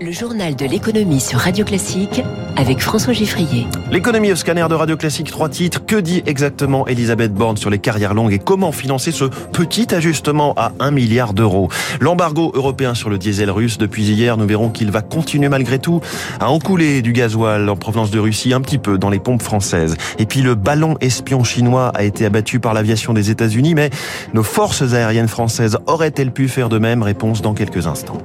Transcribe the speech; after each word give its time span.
Le 0.00 0.10
journal 0.10 0.56
de 0.56 0.66
l'économie 0.66 1.20
sur 1.20 1.38
Radio 1.38 1.64
Classique 1.64 2.22
avec 2.56 2.80
François 2.80 3.12
Giffrier. 3.12 3.66
L'économie 3.92 4.32
au 4.32 4.36
scanner 4.36 4.66
de 4.68 4.74
Radio 4.74 4.96
Classique, 4.96 5.30
trois 5.30 5.48
titres. 5.48 5.86
Que 5.86 5.96
dit 5.96 6.22
exactement 6.26 6.86
Elisabeth 6.86 7.32
Borne 7.32 7.56
sur 7.56 7.70
les 7.70 7.78
carrières 7.78 8.12
longues 8.12 8.32
et 8.32 8.38
comment 8.38 8.72
financer 8.72 9.12
ce 9.12 9.24
petit 9.24 9.94
ajustement 9.94 10.52
à 10.56 10.72
1 10.80 10.90
milliard 10.90 11.32
d'euros? 11.32 11.68
L'embargo 12.00 12.50
européen 12.54 12.94
sur 12.94 13.08
le 13.08 13.18
diesel 13.18 13.50
russe 13.50 13.78
depuis 13.78 14.04
hier, 14.04 14.36
nous 14.36 14.46
verrons 14.46 14.70
qu'il 14.70 14.90
va 14.90 15.00
continuer 15.00 15.48
malgré 15.48 15.78
tout 15.78 16.00
à 16.40 16.50
encouler 16.50 17.00
du 17.00 17.12
gasoil 17.12 17.68
en 17.68 17.76
provenance 17.76 18.10
de 18.10 18.18
Russie 18.18 18.52
un 18.52 18.60
petit 18.60 18.78
peu 18.78 18.98
dans 18.98 19.10
les 19.10 19.20
pompes 19.20 19.42
françaises. 19.42 19.96
Et 20.18 20.26
puis 20.26 20.42
le 20.42 20.54
ballon 20.54 20.96
espion 21.00 21.44
chinois 21.44 21.92
a 21.94 22.02
été 22.02 22.26
abattu 22.26 22.58
par 22.58 22.74
l'aviation 22.74 23.12
des 23.12 23.30
États-Unis, 23.30 23.74
mais 23.74 23.90
nos 24.32 24.42
forces 24.42 24.92
aériennes 24.92 25.28
françaises 25.28 25.78
auraient-elles 25.86 26.32
pu 26.32 26.48
faire 26.48 26.68
de 26.68 26.78
même? 26.78 27.02
Réponse 27.02 27.42
dans 27.42 27.54
quelques 27.54 27.86
instants. 27.86 28.18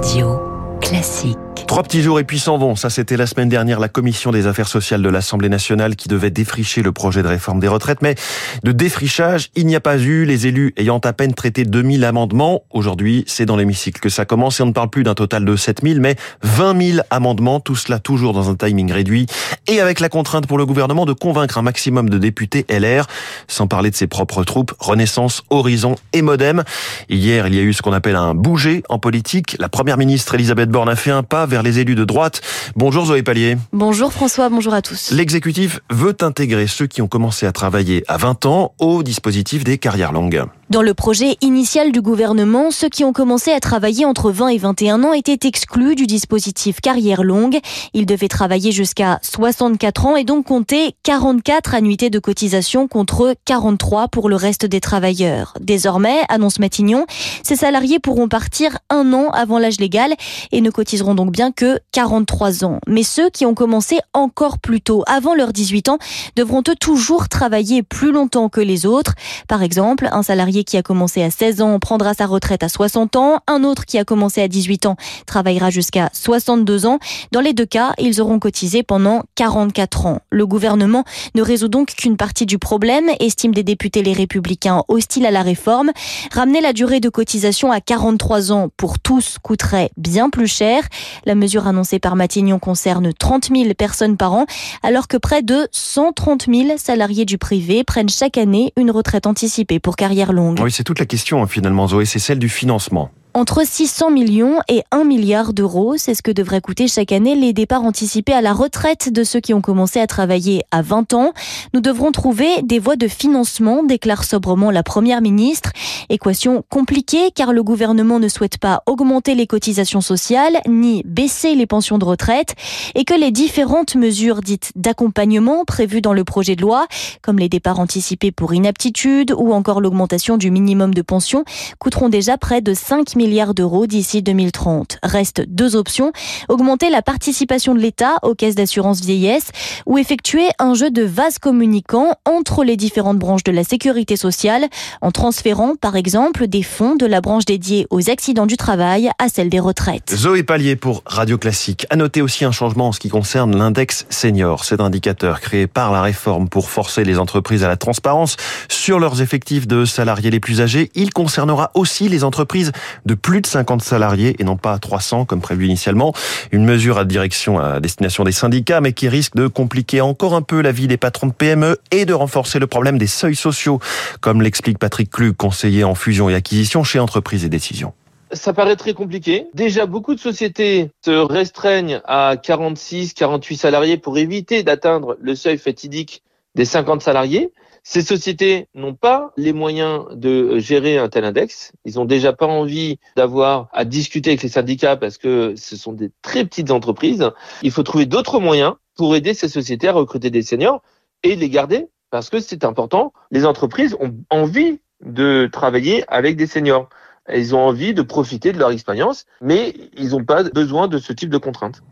Radio 0.00 0.78
classique. 0.80 1.49
Trois 1.70 1.84
petits 1.84 2.02
jours 2.02 2.18
et 2.18 2.24
puis 2.24 2.40
s'en 2.40 2.58
vont. 2.58 2.74
Ça, 2.74 2.90
c'était 2.90 3.16
la 3.16 3.28
semaine 3.28 3.48
dernière 3.48 3.78
la 3.78 3.88
commission 3.88 4.32
des 4.32 4.48
affaires 4.48 4.66
sociales 4.66 5.02
de 5.02 5.08
l'Assemblée 5.08 5.48
nationale 5.48 5.94
qui 5.94 6.08
devait 6.08 6.32
défricher 6.32 6.82
le 6.82 6.90
projet 6.90 7.22
de 7.22 7.28
réforme 7.28 7.60
des 7.60 7.68
retraites. 7.68 8.02
Mais 8.02 8.16
de 8.64 8.72
défrichage, 8.72 9.50
il 9.54 9.66
n'y 9.66 9.76
a 9.76 9.80
pas 9.80 9.96
eu. 9.96 10.24
Les 10.24 10.48
élus 10.48 10.74
ayant 10.76 10.98
à 10.98 11.12
peine 11.12 11.32
traité 11.32 11.64
2000 11.64 12.04
amendements. 12.04 12.64
Aujourd'hui, 12.70 13.22
c'est 13.28 13.46
dans 13.46 13.54
l'hémicycle 13.54 14.00
que 14.00 14.08
ça 14.08 14.24
commence 14.24 14.58
et 14.58 14.64
on 14.64 14.66
ne 14.66 14.72
parle 14.72 14.90
plus 14.90 15.04
d'un 15.04 15.14
total 15.14 15.44
de 15.44 15.54
7000, 15.54 16.00
mais 16.00 16.16
20 16.42 16.94
000 16.94 17.06
amendements. 17.08 17.60
Tout 17.60 17.76
cela 17.76 18.00
toujours 18.00 18.32
dans 18.32 18.50
un 18.50 18.56
timing 18.56 18.90
réduit 18.90 19.26
et 19.68 19.80
avec 19.80 20.00
la 20.00 20.08
contrainte 20.08 20.48
pour 20.48 20.58
le 20.58 20.66
gouvernement 20.66 21.06
de 21.06 21.12
convaincre 21.12 21.56
un 21.56 21.62
maximum 21.62 22.10
de 22.10 22.18
députés 22.18 22.66
LR, 22.68 23.06
sans 23.46 23.68
parler 23.68 23.90
de 23.90 23.94
ses 23.94 24.08
propres 24.08 24.42
troupes, 24.42 24.72
Renaissance, 24.80 25.44
Horizon 25.50 25.94
et 26.14 26.22
Modem. 26.22 26.64
Hier, 27.08 27.46
il 27.46 27.54
y 27.54 27.60
a 27.60 27.62
eu 27.62 27.72
ce 27.72 27.80
qu'on 27.80 27.92
appelle 27.92 28.16
un 28.16 28.34
bouger 28.34 28.82
en 28.88 28.98
politique. 28.98 29.56
La 29.60 29.68
première 29.68 29.98
ministre 29.98 30.34
Elisabeth 30.34 30.68
Borne 30.68 30.88
a 30.88 30.96
fait 30.96 31.12
un 31.12 31.22
pas 31.22 31.46
vers 31.46 31.59
les 31.62 31.78
élus 31.78 31.94
de 31.94 32.04
droite. 32.04 32.40
Bonjour 32.76 33.06
Zoé 33.06 33.22
Pallier. 33.22 33.56
Bonjour 33.72 34.12
François, 34.12 34.48
bonjour 34.48 34.74
à 34.74 34.82
tous. 34.82 35.10
L'exécutif 35.10 35.80
veut 35.90 36.16
intégrer 36.20 36.66
ceux 36.66 36.86
qui 36.86 37.02
ont 37.02 37.08
commencé 37.08 37.46
à 37.46 37.52
travailler 37.52 38.04
à 38.08 38.16
20 38.16 38.46
ans 38.46 38.74
au 38.78 39.02
dispositif 39.02 39.64
des 39.64 39.78
carrières 39.78 40.12
longues. 40.12 40.44
Dans 40.70 40.82
le 40.82 40.94
projet 40.94 41.36
initial 41.40 41.90
du 41.90 42.00
gouvernement, 42.00 42.70
ceux 42.70 42.88
qui 42.88 43.02
ont 43.02 43.12
commencé 43.12 43.50
à 43.50 43.58
travailler 43.58 44.04
entre 44.04 44.30
20 44.30 44.50
et 44.50 44.58
21 44.58 45.02
ans 45.02 45.12
étaient 45.12 45.48
exclus 45.48 45.96
du 45.96 46.06
dispositif 46.06 46.80
carrière 46.80 47.24
longue. 47.24 47.58
Ils 47.92 48.06
devaient 48.06 48.28
travailler 48.28 48.70
jusqu'à 48.70 49.18
64 49.22 50.06
ans 50.06 50.14
et 50.14 50.22
donc 50.22 50.46
compter 50.46 50.94
44 51.02 51.74
annuités 51.74 52.08
de 52.08 52.20
cotisation 52.20 52.86
contre 52.86 53.34
43 53.46 54.06
pour 54.06 54.28
le 54.28 54.36
reste 54.36 54.64
des 54.64 54.78
travailleurs. 54.78 55.54
Désormais, 55.60 56.20
annonce 56.28 56.60
Matignon, 56.60 57.04
ces 57.42 57.56
salariés 57.56 57.98
pourront 57.98 58.28
partir 58.28 58.78
un 58.90 59.12
an 59.12 59.30
avant 59.30 59.58
l'âge 59.58 59.80
légal 59.80 60.14
et 60.52 60.60
ne 60.60 60.70
cotiseront 60.70 61.16
donc 61.16 61.32
bien 61.32 61.50
que 61.50 61.80
43 61.90 62.64
ans. 62.64 62.78
Mais 62.86 63.02
ceux 63.02 63.28
qui 63.28 63.44
ont 63.44 63.54
commencé 63.54 63.98
encore 64.12 64.60
plus 64.60 64.80
tôt, 64.80 65.02
avant 65.08 65.34
leurs 65.34 65.52
18 65.52 65.88
ans, 65.88 65.98
devront 66.36 66.62
eux 66.68 66.76
toujours 66.78 67.28
travailler 67.28 67.82
plus 67.82 68.12
longtemps 68.12 68.48
que 68.48 68.60
les 68.60 68.86
autres. 68.86 69.16
Par 69.48 69.64
exemple, 69.64 70.08
un 70.12 70.22
salarié 70.22 70.59
qui 70.64 70.76
a 70.76 70.82
commencé 70.82 71.22
à 71.22 71.30
16 71.30 71.60
ans 71.60 71.78
prendra 71.78 72.14
sa 72.14 72.26
retraite 72.26 72.62
à 72.62 72.68
60 72.68 73.16
ans. 73.16 73.40
Un 73.46 73.64
autre 73.64 73.84
qui 73.84 73.98
a 73.98 74.04
commencé 74.04 74.40
à 74.42 74.48
18 74.48 74.86
ans 74.86 74.96
travaillera 75.26 75.70
jusqu'à 75.70 76.10
62 76.12 76.86
ans. 76.86 76.98
Dans 77.32 77.40
les 77.40 77.52
deux 77.52 77.66
cas, 77.66 77.92
ils 77.98 78.20
auront 78.20 78.38
cotisé 78.38 78.82
pendant 78.82 79.22
44 79.34 80.06
ans. 80.06 80.20
Le 80.30 80.46
gouvernement 80.46 81.04
ne 81.34 81.42
résout 81.42 81.68
donc 81.68 81.94
qu'une 81.94 82.16
partie 82.16 82.46
du 82.46 82.58
problème, 82.58 83.10
estiment 83.20 83.52
des 83.52 83.62
députés 83.62 84.02
les 84.02 84.12
républicains 84.12 84.82
hostiles 84.88 85.26
à 85.26 85.30
la 85.30 85.42
réforme. 85.42 85.90
Ramener 86.32 86.60
la 86.60 86.72
durée 86.72 87.00
de 87.00 87.08
cotisation 87.08 87.72
à 87.72 87.80
43 87.80 88.52
ans 88.52 88.68
pour 88.76 88.98
tous 88.98 89.36
coûterait 89.42 89.90
bien 89.96 90.30
plus 90.30 90.46
cher. 90.46 90.82
La 91.24 91.34
mesure 91.34 91.66
annoncée 91.66 91.98
par 91.98 92.16
Matignon 92.16 92.58
concerne 92.58 93.12
30 93.12 93.50
000 93.54 93.74
personnes 93.74 94.16
par 94.16 94.32
an, 94.32 94.46
alors 94.82 95.08
que 95.08 95.16
près 95.16 95.42
de 95.42 95.68
130 95.72 96.46
000 96.52 96.78
salariés 96.78 97.24
du 97.24 97.38
privé 97.38 97.84
prennent 97.84 98.08
chaque 98.08 98.38
année 98.38 98.72
une 98.76 98.90
retraite 98.90 99.26
anticipée 99.26 99.80
pour 99.80 99.96
carrière 99.96 100.32
longue. 100.32 100.49
Oui, 100.58 100.72
c'est 100.72 100.84
toute 100.84 100.98
la 100.98 101.06
question 101.06 101.42
hein, 101.42 101.46
finalement, 101.46 101.86
Zoé, 101.88 102.04
c'est 102.04 102.18
celle 102.18 102.38
du 102.38 102.48
financement. 102.48 103.10
Entre 103.32 103.64
600 103.64 104.10
millions 104.10 104.58
et 104.66 104.82
1 104.90 105.04
milliard 105.04 105.52
d'euros, 105.52 105.96
c'est 105.96 106.16
ce 106.16 106.22
que 106.22 106.32
devraient 106.32 106.60
coûter 106.60 106.88
chaque 106.88 107.12
année 107.12 107.36
les 107.36 107.52
départs 107.52 107.84
anticipés 107.84 108.32
à 108.32 108.40
la 108.40 108.52
retraite 108.52 109.12
de 109.12 109.22
ceux 109.22 109.38
qui 109.38 109.54
ont 109.54 109.60
commencé 109.60 110.00
à 110.00 110.08
travailler 110.08 110.64
à 110.72 110.82
20 110.82 111.14
ans. 111.14 111.32
Nous 111.72 111.80
devrons 111.80 112.10
trouver 112.10 112.48
des 112.62 112.80
voies 112.80 112.96
de 112.96 113.06
financement, 113.06 113.84
déclare 113.84 114.24
sobrement 114.24 114.72
la 114.72 114.82
Première 114.82 115.20
ministre. 115.20 115.70
Équation 116.08 116.64
compliquée 116.70 117.30
car 117.32 117.52
le 117.52 117.62
gouvernement 117.62 118.18
ne 118.18 118.26
souhaite 118.26 118.58
pas 118.58 118.82
augmenter 118.86 119.36
les 119.36 119.46
cotisations 119.46 120.00
sociales 120.00 120.60
ni 120.68 121.04
baisser 121.04 121.54
les 121.54 121.66
pensions 121.66 121.98
de 121.98 122.04
retraite 122.04 122.56
et 122.96 123.04
que 123.04 123.14
les 123.14 123.30
différentes 123.30 123.94
mesures 123.94 124.40
dites 124.40 124.72
d'accompagnement 124.74 125.64
prévues 125.64 126.00
dans 126.00 126.14
le 126.14 126.24
projet 126.24 126.56
de 126.56 126.62
loi, 126.62 126.88
comme 127.22 127.38
les 127.38 127.48
départs 127.48 127.78
anticipés 127.78 128.32
pour 128.32 128.54
inaptitude 128.54 129.32
ou 129.38 129.52
encore 129.52 129.80
l'augmentation 129.80 130.36
du 130.36 130.50
minimum 130.50 130.92
de 130.94 131.02
pension, 131.02 131.44
coûteront 131.78 132.08
déjà 132.08 132.36
près 132.36 132.60
de 132.60 132.74
5 132.74 133.14
milliards 133.14 133.19
d'euros 133.54 133.86
d'ici 133.86 134.22
2030. 134.22 134.98
Restent 135.02 135.42
deux 135.46 135.76
options, 135.76 136.12
augmenter 136.48 136.88
la 136.90 137.02
participation 137.02 137.74
de 137.74 137.78
l'État 137.78 138.16
aux 138.22 138.34
caisses 138.34 138.54
d'assurance 138.54 139.00
vieillesse 139.00 139.48
ou 139.86 139.98
effectuer 139.98 140.48
un 140.58 140.74
jeu 140.74 140.90
de 140.90 141.02
vase 141.02 141.38
communicant 141.38 142.14
entre 142.24 142.64
les 142.64 142.76
différentes 142.76 143.18
branches 143.18 143.44
de 143.44 143.52
la 143.52 143.62
sécurité 143.62 144.16
sociale 144.16 144.66
en 145.02 145.10
transférant 145.10 145.74
par 145.78 145.96
exemple 145.96 146.46
des 146.46 146.62
fonds 146.62 146.96
de 146.96 147.06
la 147.06 147.20
branche 147.20 147.44
dédiée 147.44 147.86
aux 147.90 148.08
accidents 148.08 148.46
du 148.46 148.56
travail 148.56 149.10
à 149.18 149.28
celle 149.28 149.50
des 149.50 149.60
retraites. 149.60 150.14
Zoé 150.14 150.42
Pallier 150.42 150.76
pour 150.76 151.02
Radio 151.04 151.36
Classique. 151.36 151.86
À 151.90 151.96
noter 151.96 152.22
aussi 152.22 152.44
un 152.44 152.52
changement 152.52 152.88
en 152.88 152.92
ce 152.92 153.00
qui 153.00 153.10
concerne 153.10 153.56
l'index 153.56 154.06
senior. 154.08 154.64
Cet 154.64 154.80
indicateur 154.80 155.40
créé 155.40 155.66
par 155.66 155.92
la 155.92 156.00
réforme 156.00 156.48
pour 156.48 156.70
forcer 156.70 157.04
les 157.04 157.18
entreprises 157.18 157.64
à 157.64 157.68
la 157.68 157.76
transparence 157.76 158.36
sur 158.68 158.98
leurs 158.98 159.20
effectifs 159.20 159.66
de 159.66 159.84
salariés 159.84 160.30
les 160.30 160.40
plus 160.40 160.60
âgés. 160.60 160.90
Il 160.94 161.12
concernera 161.12 161.70
aussi 161.74 162.08
les 162.08 162.24
entreprises 162.24 162.72
de 163.06 163.09
plus 163.14 163.40
de 163.40 163.46
50 163.46 163.82
salariés 163.82 164.36
et 164.38 164.44
non 164.44 164.56
pas 164.56 164.78
300 164.78 165.24
comme 165.24 165.40
prévu 165.40 165.66
initialement. 165.66 166.12
Une 166.52 166.64
mesure 166.64 166.98
à 166.98 167.04
direction 167.04 167.58
à 167.58 167.80
destination 167.80 168.24
des 168.24 168.32
syndicats 168.32 168.80
mais 168.80 168.92
qui 168.92 169.08
risque 169.08 169.36
de 169.36 169.46
compliquer 169.46 170.00
encore 170.00 170.34
un 170.34 170.42
peu 170.42 170.60
la 170.60 170.72
vie 170.72 170.88
des 170.88 170.96
patrons 170.96 171.28
de 171.28 171.32
PME 171.32 171.78
et 171.90 172.04
de 172.04 172.12
renforcer 172.12 172.58
le 172.58 172.66
problème 172.66 172.98
des 172.98 173.06
seuils 173.06 173.36
sociaux 173.36 173.80
comme 174.20 174.42
l'explique 174.42 174.78
Patrick 174.78 175.10
Klug, 175.10 175.36
conseiller 175.36 175.84
en 175.84 175.94
fusion 175.94 176.28
et 176.28 176.34
acquisition 176.34 176.84
chez 176.84 176.98
Entreprises 176.98 177.44
et 177.44 177.48
Décisions 177.48 177.92
ça 178.32 178.52
paraît 178.52 178.76
très 178.76 178.94
compliqué. 178.94 179.46
Déjà, 179.54 179.86
beaucoup 179.86 180.14
de 180.14 180.20
sociétés 180.20 180.90
se 181.04 181.10
restreignent 181.10 182.00
à 182.04 182.36
46, 182.40 183.14
48 183.14 183.56
salariés 183.56 183.96
pour 183.96 184.18
éviter 184.18 184.62
d'atteindre 184.62 185.16
le 185.20 185.34
seuil 185.34 185.58
fatidique 185.58 186.22
des 186.54 186.64
50 186.64 187.02
salariés. 187.02 187.52
Ces 187.82 188.02
sociétés 188.02 188.68
n'ont 188.74 188.94
pas 188.94 189.32
les 189.36 189.52
moyens 189.52 190.04
de 190.12 190.58
gérer 190.58 190.98
un 190.98 191.08
tel 191.08 191.24
index. 191.24 191.72
Ils 191.84 191.94
n'ont 191.96 192.04
déjà 192.04 192.32
pas 192.32 192.46
envie 192.46 192.98
d'avoir 193.16 193.68
à 193.72 193.84
discuter 193.84 194.30
avec 194.30 194.42
les 194.42 194.48
syndicats 194.48 194.96
parce 194.96 195.18
que 195.18 195.54
ce 195.56 195.76
sont 195.76 195.92
des 195.92 196.10
très 196.22 196.44
petites 196.44 196.70
entreprises. 196.70 197.30
Il 197.62 197.70
faut 197.70 197.82
trouver 197.82 198.06
d'autres 198.06 198.38
moyens 198.40 198.74
pour 198.96 199.16
aider 199.16 199.34
ces 199.34 199.48
sociétés 199.48 199.88
à 199.88 199.92
recruter 199.92 200.30
des 200.30 200.42
seniors 200.42 200.82
et 201.22 201.36
les 201.36 201.48
garder 201.48 201.88
parce 202.10 202.28
que 202.28 202.40
c'est 202.40 202.64
important. 202.64 203.12
Les 203.30 203.46
entreprises 203.46 203.96
ont 204.00 204.14
envie 204.30 204.80
de 205.04 205.48
travailler 205.50 206.04
avec 206.08 206.36
des 206.36 206.46
seniors. 206.46 206.88
Ils 207.34 207.54
ont 207.54 207.60
envie 207.60 207.94
de 207.94 208.02
profiter 208.02 208.52
de 208.52 208.58
leur 208.58 208.70
expérience, 208.70 209.26
mais 209.40 209.74
ils 209.96 210.10
n'ont 210.10 210.24
pas 210.24 210.44
besoin 210.44 210.88
de 210.88 210.98
ce 210.98 211.12
type 211.12 211.30
de 211.30 211.38
contraintes. 211.38 211.82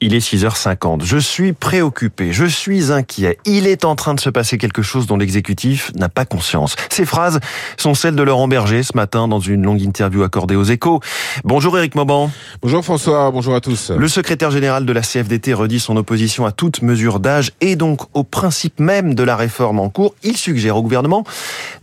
Il 0.00 0.14
est 0.14 0.18
6h50. 0.18 1.04
Je 1.04 1.18
suis 1.18 1.52
préoccupé, 1.52 2.32
je 2.32 2.44
suis 2.44 2.92
inquiet. 2.92 3.38
Il 3.44 3.66
est 3.66 3.84
en 3.84 3.94
train 3.94 4.14
de 4.14 4.20
se 4.20 4.30
passer 4.30 4.58
quelque 4.58 4.82
chose 4.82 5.06
dont 5.06 5.16
l'exécutif 5.16 5.92
n'a 5.94 6.08
pas 6.08 6.24
conscience. 6.24 6.76
Ces 6.90 7.04
phrases 7.04 7.40
sont 7.76 7.94
celles 7.94 8.16
de 8.16 8.22
Laurent 8.22 8.48
Berger 8.48 8.82
ce 8.82 8.96
matin 8.96 9.28
dans 9.28 9.40
une 9.40 9.62
longue 9.62 9.82
interview 9.82 10.22
accordée 10.22 10.56
aux 10.56 10.64
échos. 10.64 11.00
Bonjour 11.44 11.76
Éric 11.78 11.94
Mauban. 11.94 12.30
Bonjour 12.62 12.84
François, 12.84 13.30
bonjour 13.30 13.54
à 13.54 13.60
tous. 13.60 13.90
Le 13.90 14.08
secrétaire 14.08 14.50
général 14.50 14.86
de 14.86 14.92
la 14.92 15.02
CFDT 15.02 15.52
redit 15.54 15.80
son 15.80 15.96
opposition 15.96 16.46
à 16.46 16.52
toute 16.52 16.82
mesure 16.82 17.20
d'âge 17.20 17.52
et 17.60 17.76
donc 17.76 18.02
au 18.14 18.24
principe 18.24 18.80
même 18.80 19.14
de 19.14 19.22
la 19.22 19.36
réforme 19.36 19.80
en 19.80 19.88
cours. 19.88 20.14
Il 20.22 20.36
suggère 20.36 20.76
au 20.76 20.82
gouvernement 20.82 21.24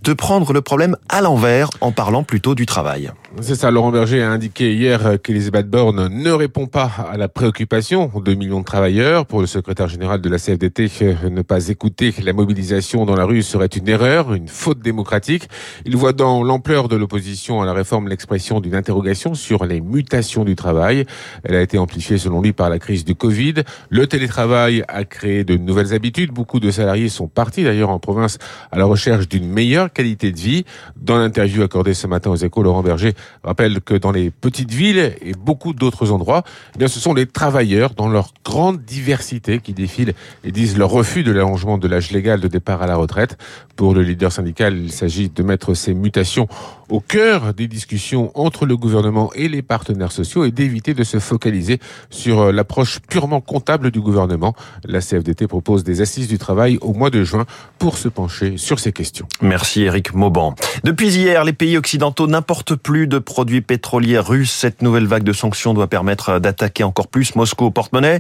de 0.04 0.14
prendre 0.14 0.54
le 0.54 0.62
problème 0.62 0.96
à 1.10 1.22
l'envers 1.22 1.70
en 1.82 1.92
parlant 1.92 2.24
plutôt 2.24 2.56
du 2.56 2.66
travail. 2.66 3.03
Китая. 3.04 3.23
C'est 3.42 3.56
ça, 3.56 3.72
Laurent 3.72 3.92
Berger 3.92 4.22
a 4.22 4.30
indiqué 4.30 4.76
hier 4.76 5.18
qu'Elisabeth 5.22 5.68
Borne 5.68 6.08
ne 6.08 6.32
répond 6.32 6.68
pas 6.68 6.92
à 7.12 7.18
la 7.18 7.28
préoccupation 7.28 8.12
de 8.24 8.36
millions 8.36 8.60
de 8.60 8.66
travailleurs. 8.66 9.26
Pour 9.26 9.42
le 9.42 9.48
secrétaire 9.48 9.88
général 9.88 10.22
de 10.22 10.30
la 10.30 10.38
CFDT, 10.38 10.90
ne 11.32 11.42
pas 11.42 11.68
écouter 11.70 12.14
la 12.24 12.32
mobilisation 12.32 13.06
dans 13.06 13.16
la 13.16 13.26
rue 13.26 13.42
serait 13.42 13.66
une 13.66 13.90
erreur, 13.90 14.36
une 14.36 14.48
faute 14.48 14.80
démocratique. 14.80 15.50
Il 15.84 15.98
voit 15.98 16.14
dans 16.14 16.44
l'ampleur 16.44 16.88
de 16.88 16.96
l'opposition 16.96 17.60
à 17.62 17.66
la 17.66 17.74
réforme 17.74 18.08
l'expression 18.08 18.62
d'une 18.62 18.76
interrogation 18.76 19.34
sur 19.34 19.66
les 19.66 19.82
mutations 19.82 20.46
du 20.46 20.56
travail. 20.56 21.06
Elle 21.44 21.56
a 21.56 21.62
été 21.62 21.80
amplifiée 21.80 22.20
selon 22.20 22.40
lui 22.40 22.54
par 22.54 22.70
la 22.70 22.78
crise 22.78 23.04
du 23.04 23.16
Covid. 23.16 23.56
Le 23.90 24.06
télétravail 24.06 24.84
a 24.88 25.06
créé 25.06 25.44
de 25.44 25.58
nouvelles 25.58 25.94
habitudes. 25.94 26.32
Beaucoup 26.32 26.60
de 26.60 26.70
salariés 26.70 27.10
sont 27.10 27.28
partis 27.28 27.64
d'ailleurs 27.64 27.90
en 27.90 28.00
province 28.00 28.38
à 28.72 28.78
la 28.78 28.86
recherche 28.86 29.28
d'une 29.28 29.50
meilleure 29.50 29.92
qualité 29.92 30.32
de 30.32 30.40
vie. 30.40 30.66
Dans 30.96 31.18
l'interview 31.18 31.64
accordée 31.64 31.96
ce 31.96 32.06
matin 32.06 32.30
aux 32.30 32.36
échos, 32.36 32.62
Laurent 32.62 32.84
Berger 32.84 33.14
rappelle 33.44 33.82
que 33.82 33.94
dans 33.94 34.12
les 34.12 34.32
petites 34.32 34.72
villes 34.72 35.16
et 35.22 35.34
beaucoup 35.34 35.74
d'autres 35.74 36.12
endroits, 36.12 36.44
eh 36.76 36.80
bien, 36.80 36.88
ce 36.88 37.00
sont 37.00 37.14
les 37.14 37.26
travailleurs 37.26 37.94
dans 37.96 38.08
leur 38.08 38.34
grande 38.46 38.84
diversité 38.84 39.60
qui 39.60 39.74
défilent 39.74 40.14
et 40.44 40.52
disent 40.52 40.78
leur 40.78 40.90
refus 40.90 41.24
de 41.24 41.32
l'allongement 41.32 41.78
de 41.78 41.88
l'âge 41.88 42.12
légal 42.12 42.40
de 42.40 42.48
départ 42.48 42.82
à 42.82 42.88
la 42.88 42.96
retraite. 42.96 43.38
Pour 43.76 43.94
le 43.94 44.02
leader 44.04 44.32
syndical, 44.32 44.78
il 44.78 44.92
s'agit 44.92 45.30
de 45.30 45.44
mettre 45.44 45.74
ces 45.74 45.94
mutations 45.94 46.48
au 46.90 47.00
cœur 47.00 47.54
des 47.54 47.68
discussions 47.68 48.32
entre 48.36 48.66
le 48.66 48.78
gouvernement 48.78 49.32
et 49.34 49.48
les 49.48 49.62
partenaires 49.62 50.12
sociaux 50.12 50.46
et 50.46 50.52
d'éviter 50.52 50.94
de 50.94 51.04
se 51.04 51.20
focaliser 51.20 51.80
sur 52.10 52.42
euh, 52.42 52.52
l'approche 52.52 53.00
purement 53.00 53.42
comptable 53.42 53.90
du 53.90 54.00
gouvernement. 54.00 54.54
La 54.84 55.00
CFDT 55.00 55.48
propose 55.48 55.84
des 55.84 56.02
assises 56.02 56.28
du 56.28 56.38
travail 56.38 56.78
au 56.82 56.94
mois 56.94 57.10
de 57.10 57.24
juin 57.24 57.46
pour 57.80 57.98
se 57.98 58.08
pencher 58.10 58.58
sur 58.58 58.80
ces 58.80 58.92
questions. 58.92 59.28
Merci 59.42 59.84
Eric 59.84 60.14
Mauban. 60.14 60.56
Depuis 60.84 61.16
hier, 61.16 61.44
les 61.44 61.54
pays 61.54 61.78
occidentaux 61.78 62.28
n'importent 62.28 62.76
plus 62.76 63.08
de 63.08 63.13
produits 63.20 63.62
pétroliers 63.62 64.20
russes. 64.20 64.52
Cette 64.52 64.82
nouvelle 64.82 65.06
vague 65.06 65.24
de 65.24 65.34
sanctions 65.34 65.74
doit 65.74 65.88
permettre 65.88 66.40
d'attaquer 66.40 66.84
encore 66.84 67.08
plus 67.08 67.36
Moscou 67.36 67.66
au 67.66 67.72
porte-monnaie. 67.72 68.20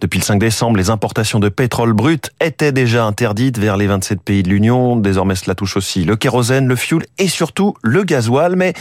Depuis 0.00 0.18
le 0.18 0.24
5 0.24 0.38
décembre, 0.38 0.76
les 0.76 0.90
importations 0.90 1.40
de 1.40 1.48
pétrole 1.48 1.92
brut 1.92 2.30
étaient 2.40 2.72
déjà 2.72 3.04
interdites 3.04 3.58
vers 3.58 3.76
les 3.76 3.86
27 3.86 4.20
pays 4.20 4.42
de 4.42 4.48
l'Union. 4.48 4.96
Désormais, 4.96 5.34
cela 5.34 5.54
touche 5.54 5.76
aussi 5.76 6.04
le 6.04 6.16
kérosène, 6.16 6.66
le 6.68 6.76
fioul 6.76 7.04
et 7.18 7.28
surtout 7.28 7.74
le 7.82 8.04
gasoil. 8.04 8.56
Mais 8.56 8.74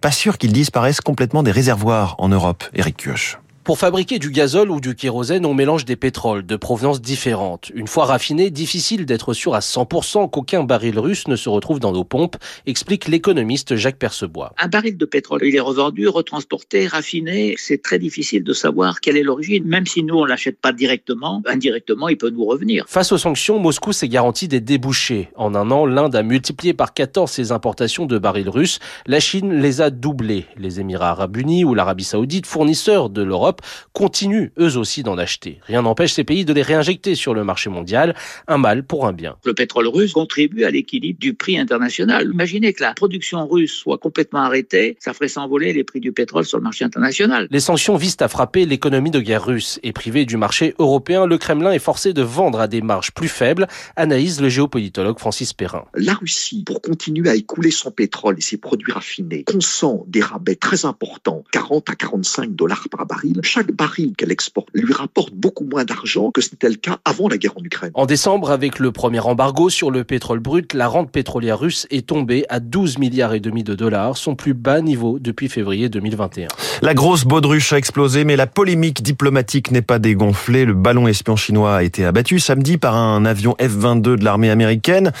pas 0.00 0.12
sûr 0.12 0.38
qu'ils 0.38 0.52
disparaissent 0.52 1.00
complètement 1.00 1.42
des 1.42 1.52
réservoirs 1.52 2.16
en 2.18 2.28
Europe. 2.28 2.64
Eric 2.74 2.96
Kioch. 2.96 3.38
Pour 3.64 3.78
fabriquer 3.78 4.18
du 4.18 4.30
gazole 4.30 4.70
ou 4.70 4.78
du 4.78 4.94
kérosène, 4.94 5.46
on 5.46 5.54
mélange 5.54 5.86
des 5.86 5.96
pétroles 5.96 6.44
de 6.44 6.54
provenance 6.54 7.00
différentes. 7.00 7.72
Une 7.74 7.86
fois 7.86 8.04
raffiné, 8.04 8.50
difficile 8.50 9.06
d'être 9.06 9.32
sûr 9.32 9.54
à 9.54 9.60
100% 9.60 10.28
qu'aucun 10.28 10.64
baril 10.64 10.98
russe 10.98 11.28
ne 11.28 11.36
se 11.36 11.48
retrouve 11.48 11.80
dans 11.80 11.92
nos 11.92 12.04
pompes, 12.04 12.36
explique 12.66 13.08
l'économiste 13.08 13.76
Jacques 13.76 13.98
Percebois. 13.98 14.52
Un 14.58 14.68
baril 14.68 14.98
de 14.98 15.06
pétrole, 15.06 15.40
il 15.44 15.56
est 15.56 15.60
revendu, 15.60 16.08
retransporté, 16.08 16.86
raffiné. 16.88 17.54
C'est 17.56 17.80
très 17.80 17.98
difficile 17.98 18.44
de 18.44 18.52
savoir 18.52 19.00
quelle 19.00 19.16
est 19.16 19.22
l'origine. 19.22 19.64
Même 19.64 19.86
si 19.86 20.02
nous, 20.02 20.16
on 20.16 20.26
l'achète 20.26 20.60
pas 20.60 20.74
directement, 20.74 21.42
indirectement, 21.46 22.10
il 22.10 22.18
peut 22.18 22.28
nous 22.28 22.44
revenir. 22.44 22.84
Face 22.86 23.12
aux 23.12 23.18
sanctions, 23.18 23.58
Moscou 23.58 23.94
s'est 23.94 24.08
garanti 24.08 24.46
des 24.46 24.60
débouchés. 24.60 25.30
En 25.36 25.54
un 25.54 25.70
an, 25.70 25.86
l'Inde 25.86 26.16
a 26.16 26.22
multiplié 26.22 26.74
par 26.74 26.92
14 26.92 27.30
ses 27.30 27.50
importations 27.50 28.04
de 28.04 28.18
barils 28.18 28.50
russes. 28.50 28.78
La 29.06 29.20
Chine 29.20 29.54
les 29.54 29.80
a 29.80 29.88
doublés. 29.88 30.44
Les 30.58 30.80
Émirats 30.80 31.12
arabes 31.12 31.38
unis 31.38 31.64
ou 31.64 31.72
l'Arabie 31.72 32.04
saoudite, 32.04 32.44
fournisseurs 32.44 33.08
de 33.08 33.22
l'Europe, 33.22 33.53
continuent 33.92 34.50
eux 34.58 34.76
aussi 34.76 35.02
d'en 35.02 35.18
acheter. 35.18 35.60
Rien 35.66 35.82
n'empêche 35.82 36.12
ces 36.12 36.24
pays 36.24 36.44
de 36.44 36.52
les 36.52 36.62
réinjecter 36.62 37.14
sur 37.14 37.34
le 37.34 37.44
marché 37.44 37.70
mondial, 37.70 38.14
un 38.48 38.58
mal 38.58 38.84
pour 38.84 39.06
un 39.06 39.12
bien. 39.12 39.36
Le 39.44 39.54
pétrole 39.54 39.88
russe 39.88 40.12
contribue 40.12 40.64
à 40.64 40.70
l'équilibre 40.70 41.18
du 41.18 41.34
prix 41.34 41.58
international. 41.58 42.30
Imaginez 42.32 42.72
que 42.72 42.82
la 42.82 42.94
production 42.94 43.46
russe 43.46 43.72
soit 43.72 43.98
complètement 43.98 44.40
arrêtée, 44.40 44.96
ça 45.00 45.12
ferait 45.12 45.28
s'envoler 45.28 45.72
les 45.72 45.84
prix 45.84 46.00
du 46.00 46.12
pétrole 46.12 46.44
sur 46.44 46.58
le 46.58 46.64
marché 46.64 46.84
international. 46.84 47.48
Les 47.50 47.60
sanctions 47.60 47.96
visent 47.96 48.16
à 48.20 48.28
frapper 48.28 48.66
l'économie 48.66 49.10
de 49.10 49.20
guerre 49.20 49.44
russe 49.44 49.80
et 49.82 49.92
privé 49.92 50.24
du 50.24 50.36
marché 50.36 50.74
européen, 50.78 51.26
le 51.26 51.38
Kremlin 51.38 51.72
est 51.72 51.78
forcé 51.78 52.12
de 52.12 52.22
vendre 52.22 52.60
à 52.60 52.68
des 52.68 52.80
marges 52.80 53.12
plus 53.12 53.28
faibles, 53.28 53.66
analyse 53.96 54.40
le 54.40 54.48
géopolitologue 54.48 55.18
Francis 55.18 55.52
Perrin. 55.52 55.84
La 55.94 56.14
Russie, 56.14 56.64
pour 56.64 56.80
continuer 56.80 57.30
à 57.30 57.34
écouler 57.34 57.70
son 57.70 57.90
pétrole 57.90 58.36
et 58.38 58.42
ses 58.42 58.56
produits 58.56 58.92
raffinés, 58.92 59.44
consent 59.44 60.04
des 60.06 60.20
rabais 60.20 60.56
très 60.56 60.84
importants, 60.84 61.44
40 61.52 61.90
à 61.90 61.94
45 61.94 62.54
dollars 62.54 62.88
par 62.90 63.06
baril, 63.06 63.40
chaque 63.44 63.72
baril 63.72 64.14
qu'elle 64.16 64.32
exporte 64.32 64.68
lui 64.74 64.92
rapporte 64.92 65.34
beaucoup 65.34 65.64
moins 65.64 65.84
d'argent 65.84 66.30
que 66.30 66.40
ce 66.40 66.50
n'était 66.50 66.68
le 66.68 66.76
cas 66.76 66.98
avant 67.04 67.28
la 67.28 67.38
guerre 67.38 67.56
en 67.56 67.62
Ukraine. 67.62 67.90
En 67.94 68.06
décembre, 68.06 68.50
avec 68.50 68.78
le 68.78 68.92
premier 68.92 69.20
embargo 69.20 69.70
sur 69.70 69.90
le 69.90 70.04
pétrole 70.04 70.40
brut, 70.40 70.74
la 70.74 70.88
rente 70.88 71.10
pétrolière 71.10 71.58
russe 71.58 71.86
est 71.90 72.06
tombée 72.06 72.44
à 72.48 72.60
12 72.60 72.98
milliards 72.98 73.34
et 73.34 73.40
demi 73.40 73.62
de 73.62 73.74
dollars, 73.74 74.16
son 74.16 74.34
plus 74.34 74.54
bas 74.54 74.80
niveau 74.80 75.18
depuis 75.18 75.48
février 75.48 75.88
2021. 75.88 76.48
La 76.82 76.94
grosse 76.94 77.24
baudruche 77.24 77.72
a 77.72 77.78
explosé, 77.78 78.24
mais 78.24 78.36
la 78.36 78.46
polémique 78.46 79.02
diplomatique 79.02 79.70
n'est 79.70 79.82
pas 79.82 79.98
dégonflée. 79.98 80.64
Le 80.64 80.74
ballon 80.74 81.06
espion 81.06 81.36
chinois 81.36 81.76
a 81.76 81.82
été 81.82 82.04
abattu 82.04 82.40
samedi 82.40 82.78
par 82.78 82.96
un 82.96 83.24
avion 83.24 83.56
F-22 83.60 84.16
de 84.16 84.24
l'armée 84.24 84.50
américaine. 84.50 85.12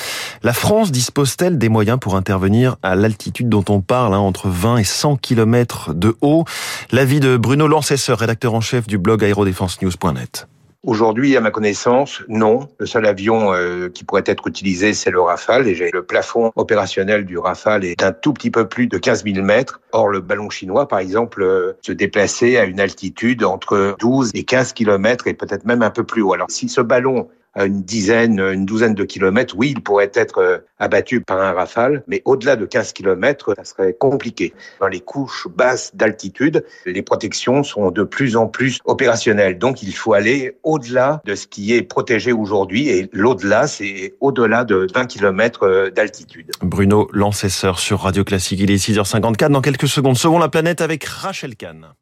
La 0.42 0.52
France 0.52 0.90
dispose-t-elle 0.92 1.58
des 1.58 1.68
moyens 1.68 1.98
pour 2.00 2.16
intervenir 2.16 2.76
à 2.82 2.94
l'altitude 2.94 3.48
dont 3.48 3.64
on 3.68 3.80
parle, 3.80 4.14
hein, 4.14 4.18
entre 4.18 4.48
20 4.48 4.78
et 4.78 4.84
100 4.84 5.16
km 5.16 5.94
de 5.94 6.16
haut? 6.20 6.44
L'avis 6.92 7.20
de 7.20 7.36
Bruno 7.36 7.68
Lancesseur 7.68 8.13
rédacteur 8.18 8.54
en 8.54 8.60
chef 8.60 8.86
du 8.86 8.98
blog 8.98 9.24
aérodéfensenews.net. 9.24 10.48
Aujourd'hui, 10.86 11.34
à 11.34 11.40
ma 11.40 11.50
connaissance, 11.50 12.22
non. 12.28 12.68
Le 12.78 12.84
seul 12.84 13.06
avion 13.06 13.54
euh, 13.54 13.88
qui 13.88 14.04
pourrait 14.04 14.24
être 14.26 14.46
utilisé, 14.46 14.92
c'est 14.92 15.10
le 15.10 15.20
Rafale. 15.22 15.66
Et 15.66 15.90
le 15.90 16.02
plafond 16.02 16.52
opérationnel 16.56 17.24
du 17.24 17.38
Rafale 17.38 17.86
est 17.86 18.02
un 18.02 18.12
tout 18.12 18.34
petit 18.34 18.50
peu 18.50 18.68
plus 18.68 18.86
de 18.86 18.98
15 18.98 19.24
000 19.24 19.42
mètres. 19.42 19.80
Or, 19.92 20.08
le 20.08 20.20
ballon 20.20 20.50
chinois, 20.50 20.86
par 20.86 20.98
exemple, 20.98 21.42
euh, 21.42 21.72
se 21.80 21.92
déplaçait 21.92 22.58
à 22.58 22.64
une 22.64 22.80
altitude 22.80 23.44
entre 23.44 23.96
12 23.98 24.32
et 24.34 24.44
15 24.44 24.74
kilomètres 24.74 25.26
et 25.26 25.32
peut-être 25.32 25.64
même 25.64 25.80
un 25.80 25.90
peu 25.90 26.04
plus 26.04 26.20
haut. 26.20 26.34
Alors, 26.34 26.50
si 26.50 26.68
ce 26.68 26.82
ballon 26.82 27.28
à 27.54 27.64
une 27.64 27.82
dizaine, 27.82 28.40
une 28.40 28.66
douzaine 28.66 28.94
de 28.94 29.04
kilomètres, 29.04 29.54
oui, 29.56 29.72
il 29.76 29.82
pourrait 29.82 30.10
être 30.14 30.38
euh, 30.38 30.58
abattu 30.78 31.20
par 31.20 31.40
un 31.40 31.52
rafale, 31.52 32.02
mais 32.06 32.22
au-delà 32.24 32.56
de 32.56 32.66
15 32.66 32.92
kilomètres, 32.92 33.54
ça 33.56 33.64
serait 33.64 33.94
compliqué. 33.94 34.52
Dans 34.80 34.88
les 34.88 35.00
couches 35.00 35.46
basses 35.48 35.94
d'altitude, 35.94 36.64
les 36.86 37.02
protections 37.02 37.62
sont 37.62 37.90
de 37.90 38.02
plus 38.02 38.36
en 38.36 38.46
plus 38.46 38.78
opérationnelles. 38.84 39.58
Donc, 39.58 39.82
il 39.82 39.94
faut 39.94 40.12
aller 40.12 40.58
au-delà 40.62 41.20
de 41.24 41.34
ce 41.34 41.46
qui 41.46 41.74
est 41.74 41.82
protégé 41.82 42.32
aujourd'hui. 42.32 42.88
Et 42.88 43.08
l'au-delà, 43.12 43.66
c'est 43.66 44.14
au-delà 44.20 44.64
de 44.64 44.86
20 44.94 45.06
kilomètres 45.06 45.64
euh, 45.64 45.90
d'altitude. 45.90 46.50
Bruno 46.62 47.08
Lancesseur 47.12 47.78
sur 47.78 48.00
Radio 48.00 48.24
Classique. 48.24 48.60
Il 48.60 48.70
est 48.70 48.84
6h54. 48.84 49.48
Dans 49.48 49.60
quelques 49.60 49.88
secondes, 49.88 50.16
Sauvons 50.16 50.38
la 50.38 50.48
planète 50.48 50.80
avec 50.80 51.04
Rachel 51.04 51.56
Kahn. 51.56 51.94